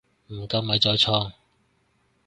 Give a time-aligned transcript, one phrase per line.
[0.29, 1.31] 唔夠咪再創